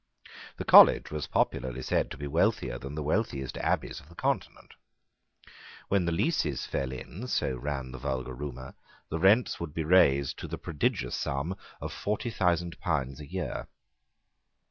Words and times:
The 0.57 0.65
college 0.65 1.11
was 1.11 1.27
popularly 1.27 1.83
said 1.83 2.09
to 2.09 2.17
be 2.17 2.25
wealthier 2.25 2.79
than 2.79 2.95
the 2.95 3.03
wealthiest 3.03 3.55
abbeys 3.59 3.99
of 3.99 4.09
the 4.09 4.15
Continent. 4.15 4.73
When 5.89 6.05
the 6.05 6.11
leases 6.11 6.65
fell 6.65 6.91
in, 6.91 7.27
so 7.27 7.55
ran 7.55 7.91
the 7.91 7.99
vulgar 7.99 8.33
rumour, 8.33 8.73
the 9.09 9.19
rents 9.19 9.59
would 9.59 9.75
be 9.75 9.83
raised 9.83 10.39
to 10.39 10.47
the 10.47 10.57
prodigious 10.57 11.15
sum 11.15 11.55
of 11.79 11.93
forty 11.93 12.31
thousand 12.31 12.79
pounds 12.79 13.19
a 13.19 13.27
year. 13.27 13.67